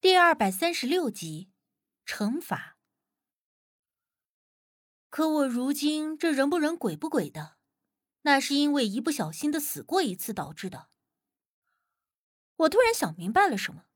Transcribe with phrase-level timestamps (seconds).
[0.00, 1.50] 第二百三十六集，
[2.06, 2.78] 惩罚。
[5.10, 7.56] 可我如今这人不人鬼不鬼的，
[8.22, 10.88] 那是因为一不小心的死过一次导致的。
[12.58, 13.86] 我突然想明白了什么，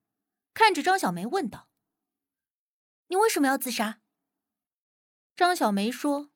[0.53, 1.71] 看着张小梅问道
[3.07, 4.03] ：“你为什么要自杀？”
[5.37, 6.33] 张小梅说：“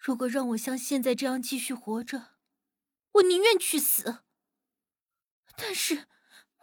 [0.00, 2.38] 如果让我像现在这样继续活着，
[3.12, 4.24] 我宁愿去死。
[5.54, 6.08] 但是……”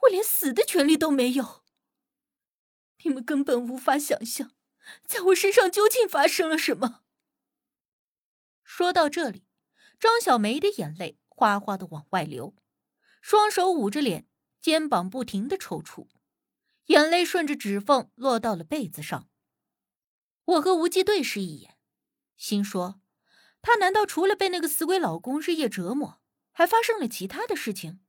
[0.03, 1.63] 我连死的权利都没有，
[3.03, 4.51] 你们根本无法想象，
[5.05, 7.03] 在我身上究竟发生了什么。
[8.63, 9.45] 说到这里，
[9.99, 12.55] 张小梅的眼泪哗哗的往外流，
[13.21, 14.27] 双手捂着脸，
[14.59, 16.07] 肩膀不停的抽搐，
[16.87, 19.29] 眼泪顺着指缝落到了被子上。
[20.45, 21.77] 我和无忌对视一眼，
[22.35, 22.99] 心说：
[23.61, 28.02] 她难道除了被那个死鬼老公日夜折磨，还发生了其他的事情？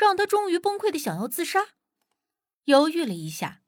[0.00, 1.74] 让他终于崩溃的想要自杀，
[2.64, 3.60] 犹豫了一下，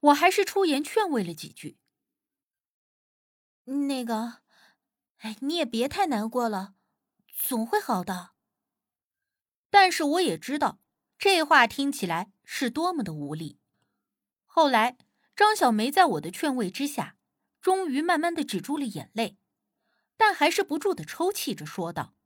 [0.00, 1.78] 我还是出言劝慰了几句。
[3.66, 4.42] 那个，
[5.18, 6.74] 哎，你也别太难过了，
[7.32, 8.30] 总会好的。
[9.70, 10.80] 但是我也知道
[11.16, 13.60] 这话听起来是多么的无力。
[14.44, 14.98] 后来，
[15.36, 17.16] 张小梅在我的劝慰之下，
[17.60, 19.38] 终于慢慢的止住了眼泪，
[20.16, 22.16] 但还是不住的抽泣着说道。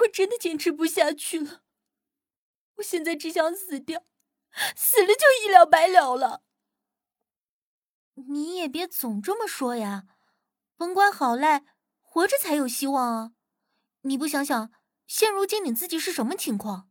[0.00, 1.62] 我真的坚持不下去了，
[2.76, 4.04] 我现在只想死掉，
[4.74, 6.42] 死了就一了百了了。
[8.14, 10.04] 你也别总这么说呀，
[10.76, 11.64] 甭管好赖，
[12.00, 13.32] 活着才有希望啊！
[14.02, 14.72] 你不想想，
[15.06, 16.90] 现如今你自己是什么情况？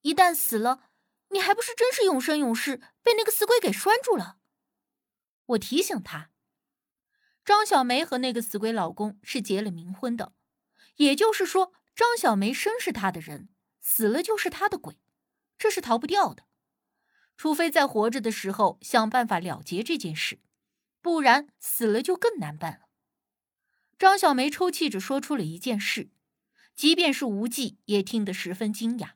[0.00, 0.90] 一旦死了，
[1.28, 4.38] 你还不是真是永生永世被那个死鬼给拴住了？
[5.46, 6.30] 我提醒他，
[7.44, 10.32] 张小梅和那个死鬼老公是结了冥婚的，
[10.96, 11.72] 也就是说。
[11.94, 13.48] 张小梅生是他的人，
[13.80, 14.96] 死了就是他的鬼，
[15.58, 16.44] 这是逃不掉的。
[17.36, 20.40] 除非在活着的时候想办法了结这件事，
[21.00, 22.88] 不然死了就更难办了。
[23.98, 26.10] 张小梅抽泣着说出了一件事，
[26.74, 29.12] 即便是无忌也听得十分惊讶。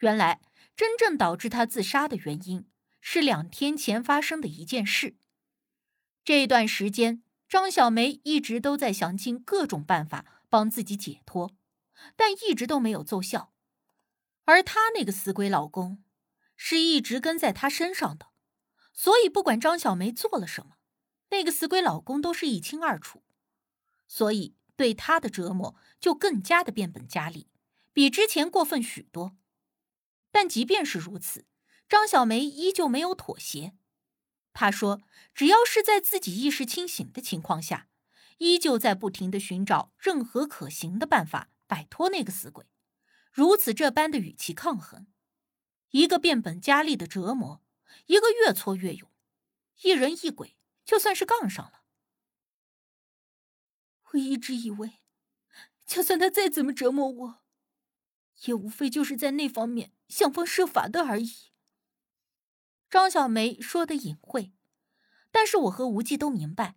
[0.00, 0.40] 原来，
[0.76, 2.68] 真正导致他自杀的原因
[3.00, 5.16] 是两天前发生的一件事。
[6.24, 10.35] 这段时间，张小梅一直都在想尽各种办法。
[10.56, 11.54] 帮自己解脱，
[12.16, 13.52] 但一直都没有奏效。
[14.46, 16.02] 而她那个死鬼老公，
[16.56, 18.28] 是一直跟在她身上的，
[18.94, 20.78] 所以不管张小梅做了什么，
[21.28, 23.22] 那个死鬼老公都是一清二楚。
[24.08, 27.50] 所以对她的折磨就更加的变本加厉，
[27.92, 29.36] 比之前过分许多。
[30.30, 31.44] 但即便是如此，
[31.86, 33.74] 张小梅依旧没有妥协。
[34.54, 35.02] 她说
[35.34, 37.88] ：“只要是在自己意识清醒的情况下。”
[38.38, 42.66] 依旧在不停的寻找任何可行的办法摆脱那个死鬼，
[43.32, 45.06] 如此这般的与其抗衡，
[45.90, 47.62] 一个变本加厉的折磨，
[48.06, 49.10] 一个越挫越勇，
[49.82, 51.82] 一人一鬼就算是杠上了。
[54.12, 55.00] 我一直以为，
[55.86, 57.42] 就算他再怎么折磨我，
[58.44, 61.50] 也无非就是在那方面想方设法的而已。
[62.88, 64.52] 张小梅说的隐晦，
[65.30, 66.76] 但是我和无忌都明白，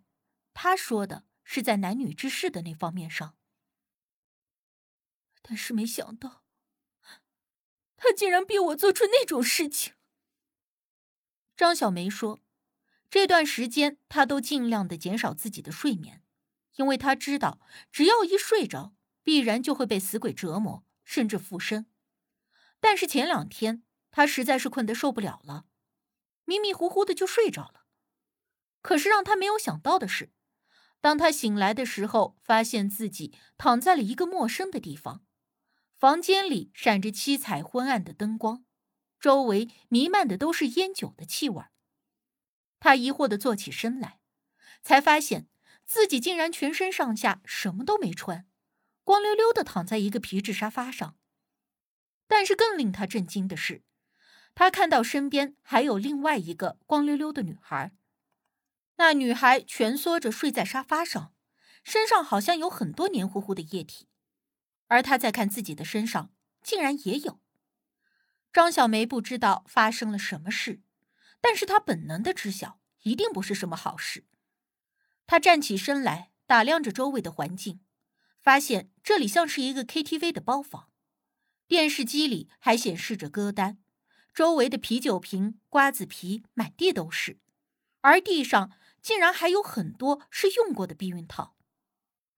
[0.54, 1.24] 他说的。
[1.52, 3.36] 是在男女之事的那方面上，
[5.42, 6.44] 但是没想到，
[7.96, 9.94] 他竟然逼我做出那种事情。
[11.56, 12.38] 张小梅说
[13.10, 16.22] ：“这段时间，她都尽量的减少自己的睡眠，
[16.76, 17.58] 因为她知道，
[17.90, 18.94] 只要一睡着，
[19.24, 21.90] 必然就会被死鬼折磨，甚至附身。
[22.78, 23.82] 但是前两天，
[24.12, 25.66] 她实在是困得受不了了，
[26.44, 27.86] 迷迷糊糊的就睡着了。
[28.80, 30.30] 可是让她没有想到的是。”
[31.00, 35.24] 当他醒来的时候，发现自己躺在了一个陌生的地方，
[35.98, 38.64] 房间里闪着七彩昏暗的灯光，
[39.18, 41.64] 周围弥漫的都是烟酒的气味。
[42.78, 44.20] 他疑惑的坐起身来，
[44.82, 45.48] 才发现
[45.86, 48.46] 自己竟然全身上下什么都没穿，
[49.02, 51.16] 光溜溜的躺在一个皮质沙发上。
[52.26, 53.82] 但是更令他震惊的是，
[54.54, 57.92] 他看到身边还有另外一个光溜溜的女孩。
[59.00, 61.32] 那女孩蜷缩着睡在沙发上，
[61.82, 64.06] 身上好像有很多黏糊糊的液体，
[64.88, 66.30] 而她在看自己的身上，
[66.62, 67.40] 竟然也有。
[68.52, 70.82] 张小梅不知道发生了什么事，
[71.40, 74.26] 但是她本能的知晓，一定不是什么好事。
[75.26, 77.80] 她站起身来，打量着周围的环境，
[78.38, 80.90] 发现这里像是一个 KTV 的包房，
[81.66, 83.78] 电视机里还显示着歌单，
[84.34, 87.38] 周围的啤酒瓶、瓜子皮满地都是，
[88.02, 88.70] 而地上。
[89.02, 91.56] 竟然还有很多是用过的避孕套，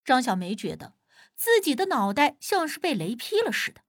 [0.04, 0.96] 张小梅觉得
[1.34, 3.82] 自己的脑袋像是被雷劈了似的，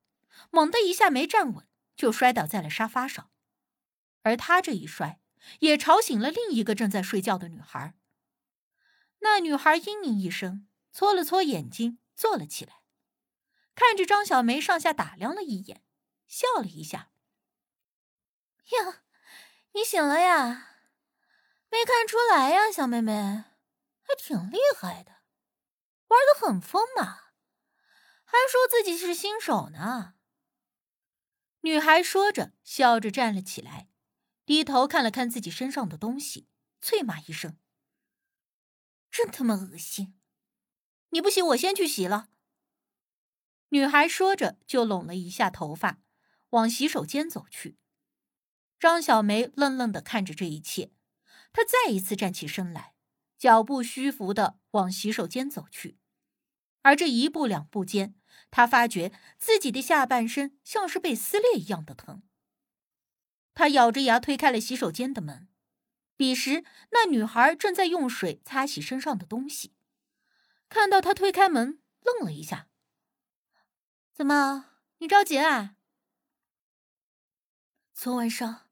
[0.50, 3.32] 猛地一下没站稳，就摔倒在了沙发上，
[4.22, 5.20] 而她这一摔
[5.60, 7.94] 也吵醒了另一个正在睡觉的女孩。
[9.20, 12.82] 那女孩嘤咛一声，搓了搓眼睛，坐了起来，
[13.76, 15.84] 看着张小梅上下打量了一眼，
[16.28, 17.12] 笑了一下
[18.74, 19.04] ：“呀，
[19.74, 20.73] 你醒了呀？
[21.74, 23.12] 没看出来呀，小妹妹，
[24.04, 25.24] 还挺厉害的，
[26.08, 27.32] 玩的很疯嘛，
[28.24, 30.14] 还说自己是新手呢。”
[31.62, 33.90] 女孩说着，笑着站了起来，
[34.46, 36.48] 低头看了看自己身上的东西，
[36.80, 37.58] 啐骂一声。
[39.10, 40.20] 真他妈恶心！
[41.10, 42.30] 你不洗，我先去洗了。
[43.70, 46.04] 女孩说着，就拢了一下头发，
[46.50, 47.80] 往洗手间走去。
[48.80, 50.92] 张小梅愣愣的看着这一切，
[51.54, 52.96] 他再一次站起身来，
[53.38, 55.98] 脚步虚浮的往洗手间走去。
[56.82, 58.16] 而这一步两步间，
[58.52, 62.24] 他发觉自己的下半身像是被撕裂一样的疼。
[63.54, 65.48] 他咬着牙推开了洗手间的门。
[66.18, 69.74] 彼时，那女孩正在用水擦洗身上的东西，
[70.70, 72.68] 看到他推开门，愣了一下。
[74.14, 75.76] “怎么，你着急啊？”
[77.94, 78.68] 昨晚上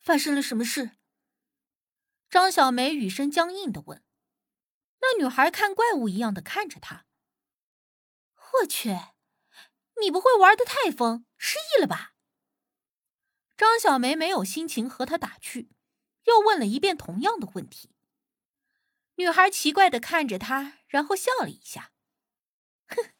[0.00, 0.97] 发生了什么事？
[2.30, 4.02] 张小梅语声僵硬的问。
[5.00, 7.06] 那女孩看怪物一样的看着他。
[8.60, 8.90] “我去，
[10.00, 12.14] 你不会玩的太疯，失忆了吧？”
[13.56, 15.70] 张小梅没有心情和他打趣。
[16.24, 17.94] 又问了一遍同样的问题。
[19.14, 21.92] 女孩奇怪的看着他，然后笑了一下
[22.86, 23.14] ：“哼，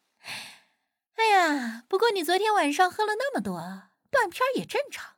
[1.14, 5.16] 哎呀，不过你昨天晚上喝了那么多，断片也正常。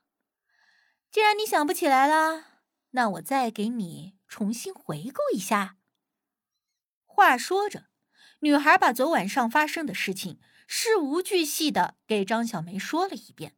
[1.10, 2.50] 既然你想不起来了，
[2.90, 5.76] 那我再给你重新回顾一下。”
[7.04, 7.88] 话说着，
[8.40, 13.56] 女孩把昨晚上发生的事情事无巨细的给张小梅说了一遍，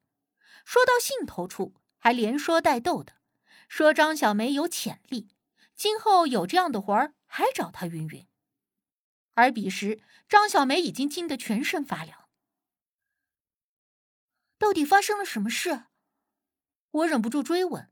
[0.64, 3.14] 说到兴头处，还连说带逗的。
[3.68, 5.36] 说张小梅有潜力，
[5.74, 8.26] 今后有这样的活儿还找她云云。
[9.34, 12.28] 而彼时，张小梅已经惊得全身发凉。
[14.58, 15.84] 到底发生了什么事？
[16.90, 17.91] 我忍不住追问。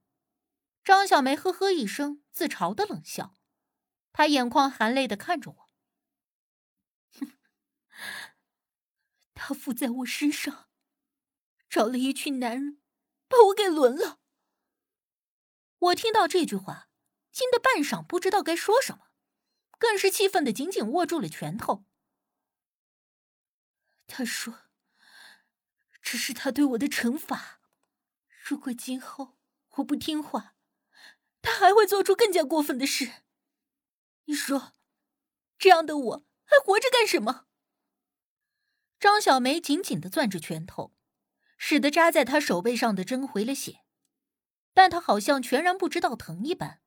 [0.82, 3.36] 张小梅呵呵一声，自嘲的冷笑，
[4.12, 5.70] 她眼眶含泪的看着我。
[7.18, 7.38] 哼，
[9.34, 10.68] 他附在我身上，
[11.68, 12.80] 找了一群男人，
[13.28, 14.20] 把我给轮了。
[15.78, 16.88] 我听到这句话，
[17.30, 19.10] 惊得半晌不知道该说什么，
[19.78, 21.84] 更是气愤的紧紧握住了拳头。
[24.06, 24.64] 他说
[26.02, 27.60] ：“这是他对我的惩罚，
[28.42, 29.38] 如果今后
[29.76, 30.56] 我不听话，
[31.42, 33.22] 他还会做出更加过分的事。
[34.24, 34.72] 你说，
[35.58, 37.46] 这样的我还活着干什么？”
[39.00, 40.94] 张小梅紧紧的攥着拳头，
[41.56, 43.80] 使得扎在他手背上的针回了血。
[44.72, 46.80] 但他好像全然不知道疼一般。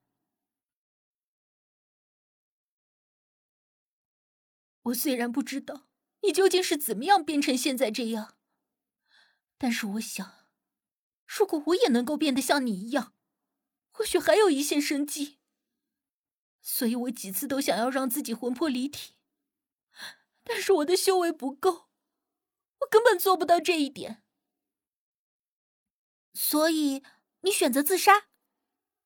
[4.84, 5.88] 我虽然不知道
[6.22, 8.38] 你究竟是怎么样变成现在这样，
[9.58, 10.48] 但是我想，
[11.26, 13.14] 如果我也能够变得像你一样，
[13.94, 15.40] 或许还有一线生机。
[16.62, 19.16] 所以我几次都想要让自己魂魄离体，
[20.44, 21.90] 但是我的修为不够，
[22.80, 24.22] 我根本做不到这一点。
[26.34, 27.02] 所以。
[27.46, 28.30] 你选择自杀？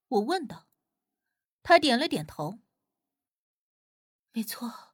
[0.09, 0.67] 我问道。
[1.63, 2.59] 他点了点头。
[4.31, 4.93] 没错，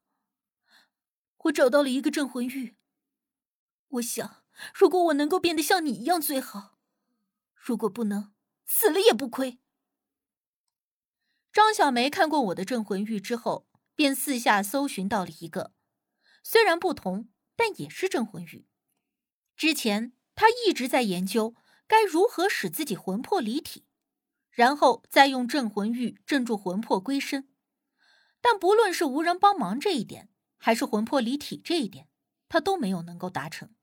[1.40, 2.78] 我找到了一个镇魂玉。
[3.90, 6.80] 我想，如果我能够变得像你一样最好；
[7.54, 8.34] 如果不能，
[8.66, 9.60] 死了也不亏。
[11.54, 15.72] 张小梅看过我的镇魂玉之后，便四下搜寻到了一个，
[16.44, 18.68] 虽然不同，但也是镇魂玉。
[19.56, 21.56] 之前她一直在研究。
[21.86, 23.86] 该如何使自己魂魄离体，
[24.50, 27.50] 然后再用镇魂玉镇住魂魄归身？
[28.42, 32.08] 但不论是无人帮忙这一点，还是魂魄离体这一点，
[32.50, 33.76] 他都没有能够达成。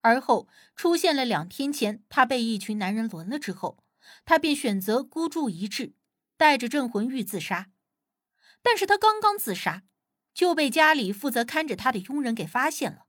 [0.00, 3.82] 而后出现了两天前他被一群男人轮了之后，
[4.26, 5.94] 他便选择孤注一掷，
[6.42, 7.70] 带着镇魂玉自杀。
[8.62, 9.84] 但是他刚刚自杀，
[10.34, 13.06] 就被家里负责看着他的佣人给发现了，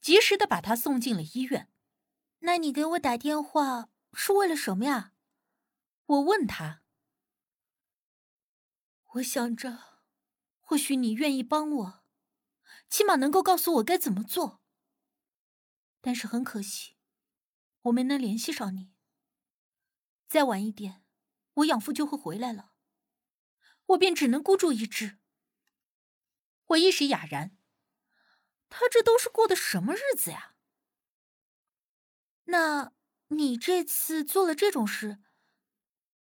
[0.00, 1.68] 及时的把他送进了医院。
[2.42, 5.14] 那你给我打电话是为了什么呀？
[6.06, 6.82] 我问他。
[9.14, 9.98] 我想着，
[10.60, 12.04] 或许你愿意帮我，
[12.88, 14.62] 起码能够告诉我该怎么做。
[16.00, 16.94] 但是很可惜，
[17.82, 18.92] 我没能联系上你。
[20.28, 20.99] 再晚一点，
[21.60, 22.72] 我养父就会回来了，
[23.86, 25.18] 我便只能孤注一掷。
[26.66, 27.56] 我一时哑然，
[28.68, 30.54] 他这都是过的什么日子呀？
[32.44, 32.92] 那
[33.28, 35.18] 你这次做了这种事，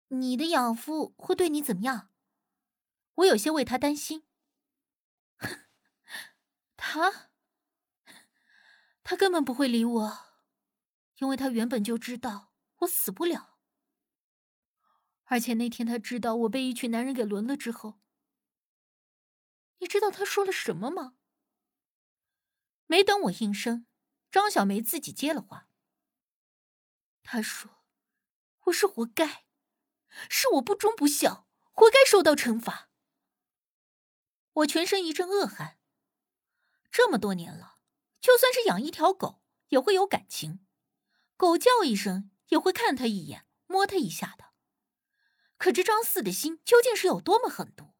[0.08, 2.10] 你的养父会对你怎么样？
[3.16, 4.24] 我有些为他担心。
[6.76, 7.30] 他，
[9.02, 10.18] 他根本不会理我，
[11.16, 13.57] 因为他原本就知道我死不了。
[15.30, 18.00] 而且那天他知道我被一群男人给轮了之后，
[19.78, 21.14] 你知道他说了什么吗？
[22.86, 23.86] 没等我应声，
[24.30, 25.68] 张小梅自己接了话。
[27.22, 27.84] 他说
[28.64, 29.44] ：“我是活该，
[30.30, 32.90] 是我不忠不孝，活该受到惩罚。”
[34.54, 35.78] 我全身一阵恶寒。
[36.90, 37.80] 这么多年了，
[38.18, 40.66] 就算是养一条狗，也会有感情，
[41.36, 44.47] 狗叫一声也会看他一眼，摸他一下的。
[45.58, 47.92] 可这张四的心究竟是有多么狠毒？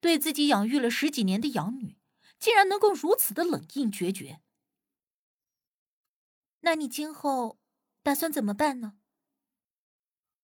[0.00, 1.98] 对自己养育了十几年的养女，
[2.38, 4.40] 竟然能够如此的冷硬决绝。
[6.60, 7.58] 那你今后
[8.02, 8.98] 打算怎么办呢？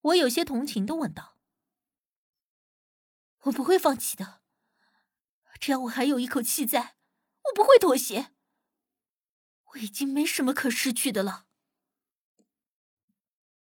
[0.01, 1.39] 我有些同情的问道。
[3.43, 4.41] 我不会放弃的，
[5.61, 6.97] 只要我还有一口气在，
[7.45, 8.33] 我不会妥协。
[9.67, 11.47] 我已经没什么可失去的了。